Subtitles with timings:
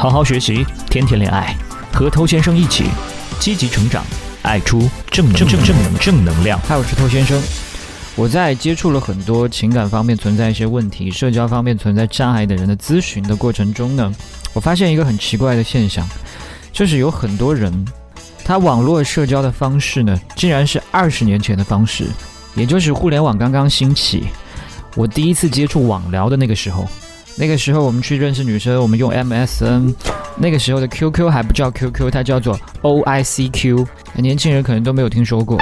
[0.00, 1.54] 好好学习，天天恋爱，
[1.92, 2.84] 和头先生一起
[3.38, 4.02] 积极成长，
[4.40, 6.58] 爱出正正正正能正能量。
[6.60, 7.38] 嗨，我是头先生。
[8.16, 14.10] 我在接触了很多情感方面存在一些问题、社交方面存在障碍的人的咨询的过程中呢，
[14.54, 16.08] 我发现一个很奇怪的现象，
[16.72, 17.70] 就是有很多人，
[18.42, 22.06] 他网络社交的方式呢，竟然是二十年前的方式，
[22.54, 24.22] 也就是互联网刚刚兴起，
[24.96, 26.88] 我第一次接触网聊的那个时候。
[27.40, 29.94] 那个时候我们去认识女生，我们用 MSN，
[30.36, 35.58] 那个时候的 QQ 还不叫 QQ，它叫做 OICQ，年轻人可能都没有听说过。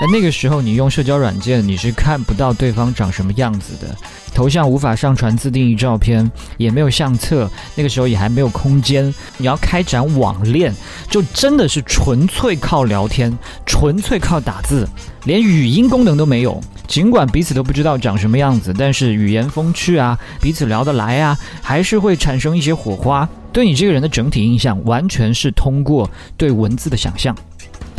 [0.00, 3.94] 那那个时候你用社交软件，你是看不到对方长什么样子的，
[4.34, 10.74] 头像无法上传自定义照片，也没有相册，那个时候也还没有空间，你要开展网恋，
[11.10, 13.30] 就真的是纯粹靠聊天，
[13.66, 14.88] 纯粹靠打字，
[15.24, 16.58] 连语音功能都没有。
[16.88, 23.28] 尽管彼此都不知道长什么样子，但是语言风趣啊，彼此聊得来啊，还是会产生一些火花。
[23.52, 27.36] 对你这个人的整体印象，完全是通过对文字的想象。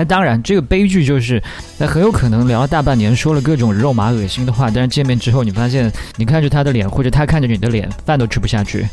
[0.01, 1.39] 那当然，这个悲剧就是，
[1.77, 8.87] 那很有可能聊了大半年，说了各种肉麻恶心的话，但是见面之后，你发现你看着他的脸，或者他看着你的脸，饭都吃不下去。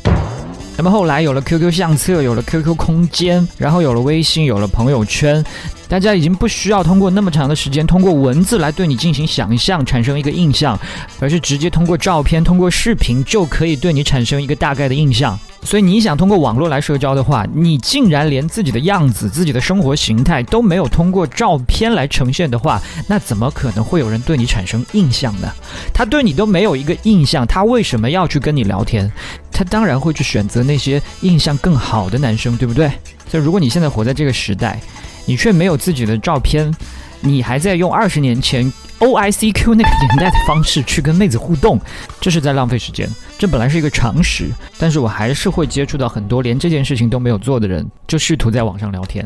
[0.77, 5.43] 那么后来有了 QQ 相册，有了 QQ 空间，然后有了微信，有了朋友圈。
[5.89, 10.79] 大家已经不需要通过那么长的时间，通过文字来对你进行想象，产生一个印象，
[11.21, 15.41] 而是直接通过照片、通过视频就可以对你产生一个大概的印象。
[15.63, 25.49] 所以你想通过网络来社交的话，你竟然连自己的样子、自己的生活形态都没有通过照片来呈现的话，那怎么可能会有人对你产生印象呢？
[25.93, 29.11] 他对你都没有一个印象，他为什么要去跟你聊天？
[29.53, 32.91] 他当然会去选择那些印象更好的男生，对不对？
[33.29, 34.81] 所以如果你现在活在这个时代，
[35.27, 36.73] 你却没有自己的照片，
[37.21, 41.81] 你还在用二十年前 O I C Q 那个年代的方式去跟妹子互动，
[42.21, 43.09] 这是在浪费时间。
[43.39, 49.25] 这本来是一个常识，但是我还是会接触到很多连这件事情都没有做的人，就试图在网上聊天。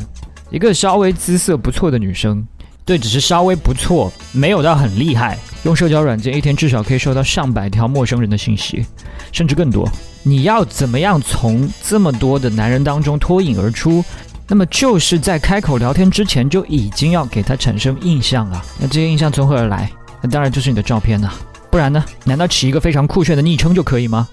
[0.51, 2.45] 一个稍微姿色不错的女生，
[2.85, 5.37] 对，只是稍微不错，没有到很厉害。
[5.63, 8.85] 用社交软件一天至少可以收到上百条陌生人的信息，
[9.31, 9.89] 甚至更多。
[10.21, 14.03] 你要怎么样从这么多的男人当中脱颖而出？
[14.47, 18.61] 那么就是在开口聊天之前就已经要给他产生印象了。
[18.79, 19.89] 那这些印象从何而来？
[20.21, 21.31] 那当然就是你的照片呐，
[21.71, 22.03] 不然呢？
[22.25, 24.27] 难道起一个非常酷炫的昵称就可以吗？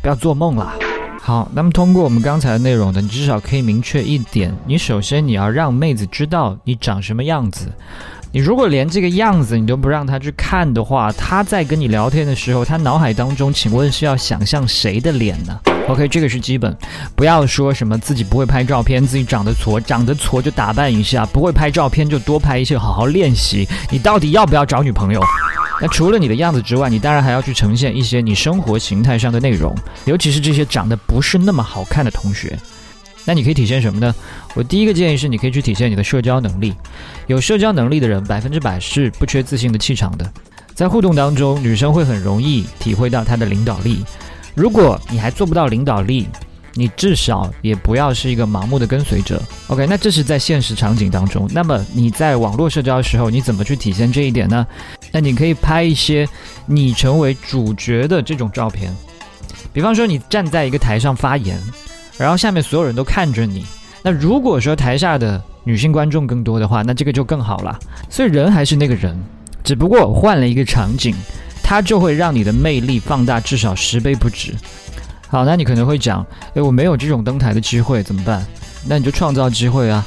[0.00, 0.74] 不要做梦了。
[1.20, 7.66] 好，那么通过我们刚才的内容呢，你至少可以明确一点：你首先你要让妹子知道你长什么样子。
[8.30, 15.58] 你如果连这个样子你都不让她去看的话，她在跟你聊天的时候，她脑海当中请问是要想象谁的脸呢
[15.88, 16.76] ？OK，这个是基本，
[17.16, 23.66] 不要说什么自己不会拍照片，自己长得矬，长得矬就打扮一下，不会拍照片就多拍一些，好好练习。
[23.90, 25.20] 你到底要不要找女朋友？
[25.80, 32.58] 那除了你的样子之外，你当然还要去呈现一些你生活形态上的内容，尤其是这些长得不是那么好看的同学。
[33.24, 34.14] 那你可以体现什么呢？
[34.54, 36.74] 我第一个建议是，你可以去体现你的社交能力。
[37.26, 40.32] 有社交能力的人，百分之百是不缺自信的气场的。
[40.74, 44.04] 在互动当中，女生会很容易体会到他的领导力。
[44.54, 46.26] 如果你还做不到领导力，
[46.74, 49.42] 你至少也不要是一个盲目的跟随者。
[49.68, 51.48] OK，那这是在现实场景当中。
[51.52, 54.66] 那么你在网络社交的时候，你怎么去体现这一点呢？
[55.10, 56.28] 那你可以拍一些
[56.66, 58.94] 你成为主角的这种照片，
[59.72, 61.58] 比方说你站在一个台上发言，
[62.16, 63.64] 然后下面所有人都看着你。
[64.02, 67.76] 那如果说台下的女性观众更多的话，那这个就更好了。
[68.08, 69.18] 所以人还是那个人，
[69.64, 71.14] 只不过换了一个场景。
[71.68, 74.54] 它就会让你的魅力放大至少十倍不止。
[75.28, 78.42] 好，那你可能会讲，诶，我没有这种登台的机会，怎么办？
[78.86, 80.02] 那你就创造机会啊！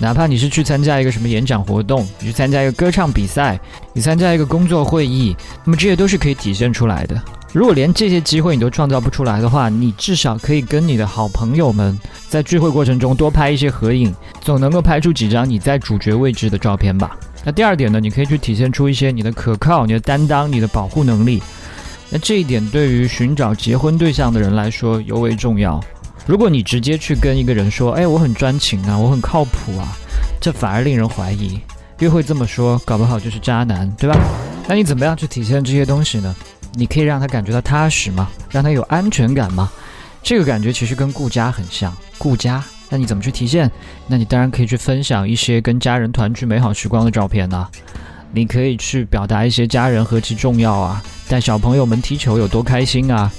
[0.00, 3.56] 哪怕你是去参加一个什么演讲活动，你去参加一个歌唱比赛，
[3.92, 7.22] 你参加一个工作会议，那么这些都是可以体现出来的。
[7.52, 11.96] 如果连这些机会你都创造不出来的话，你至少可以跟你的好朋友们
[12.28, 17.16] 在聚会过程中多拍一些合影，总能够拍出几张你在主角位置的照片吧。
[17.46, 21.40] 那第二点呢，你可以去体现出一些你的可靠、你的担当、你的保护能力。
[22.10, 25.80] 那这一点对于寻找结婚对象的人来说尤为重要。
[26.26, 29.96] 如果你直接去跟一个人说：“哎，我很专情啊，我很靠谱啊”，
[30.42, 31.60] 这反而令人怀疑。
[32.00, 34.18] 约会这么说，搞不好就是渣男，对吧？
[34.66, 36.34] 那你怎么样去体现这些东西呢？
[36.74, 38.28] 你可以让他感觉到踏实吗？
[38.50, 39.70] 让他有安全感吗？
[40.20, 42.60] 这个感觉其实跟顾家很像，顾家。
[42.88, 43.70] 那你怎么去体现？
[44.06, 47.68] 那你当然可以去分享一些跟家人团聚美好时光的照片呐。
[48.32, 53.30] 你可以去表达一些家人何其重要啊，带小朋友们踢球有多开心啊，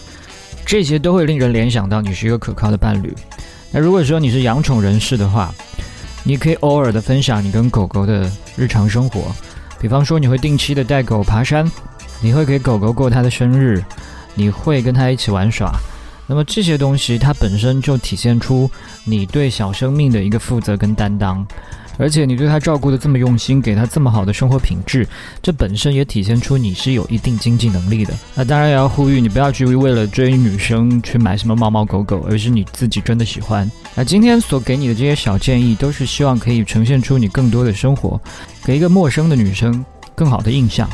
[0.66, 3.14] 这些都会令人联想到你是一个可靠的伴侣。
[3.72, 5.54] 那如果说你是养宠人士的话，
[6.24, 9.32] 你可以偶尔的分享你跟狗狗的日常生活，
[9.80, 11.70] 比方说你会定期的带狗爬山，
[12.20, 13.84] 你会给狗狗过它的生日，
[14.34, 15.72] 你会跟它一起玩耍。
[16.28, 18.70] 那么这些东西它本身就体现出
[19.06, 21.46] 你对小生命的一个负责跟担当。
[22.00, 25.08] 而且你对他照顾的这么用心，给他这么好的生活品质，
[25.42, 28.14] 这本身也体现出你是有一定经济能力的。
[28.36, 33.68] 那当然也要呼吁你不要去为了追女生去买什么猫猫狗狗，而是你自己真的喜欢。
[33.96, 38.22] 那今天所给你的这些小建议，都是希望可以呈现出你更多的生活，
[38.64, 39.84] 给一个陌生的女生
[40.14, 40.88] 更好的印象。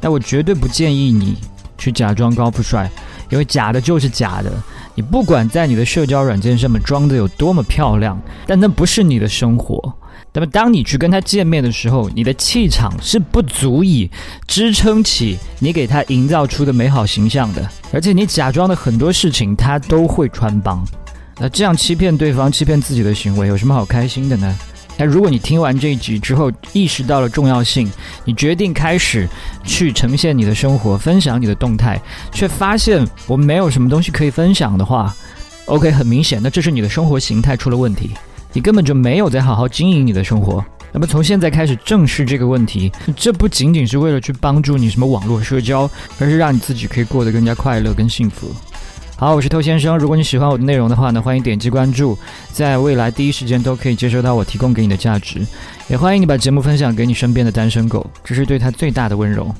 [0.00, 1.36] 但我绝对不建议你
[1.78, 2.90] 去假装高富帅，
[3.30, 4.52] 因为假的就是假的。
[4.94, 9.94] 你不管在你的社交软件上面装的有多么漂亮，但那不是你的生活。
[10.32, 14.08] 那么，当你去跟他见面的时候，你的气场是不足以
[14.46, 20.84] 支撑起你给他营造出的美好形象的，而且你假装的很多事情，他都会穿帮。
[21.38, 24.56] 那这样欺骗对方、欺骗自己的行为，有什么好开心的呢？
[24.98, 27.90] 那如果你听完这一集之后，意识到了重要性，
[28.24, 29.26] 你决定开始
[29.64, 32.00] 去呈现你的生活、分享你的动态，
[32.32, 35.14] 却发现我没有什么东西可以分享的话
[35.66, 38.10] ，OK，很明显，那这是你的生活形态出了问题。
[38.52, 40.64] 你根本就没有在好好经营你的生活。
[40.92, 45.88] 那么从现在开始正视这个问题，这不仅仅是为了去帮助你什么网络社交，
[46.18, 48.52] 而是让你自己可以过得更加快乐跟幸福。
[49.20, 49.98] 好，我是偷先生。
[49.98, 52.16] 如果你喜欢我的内容的话呢，欢迎点击关注，
[52.54, 55.46] 在未来第一时间都可以接收到我提供给你的价值。
[55.88, 59.54] 也欢迎你把节目分享给你身边的单身狗，这是对他最大的温柔。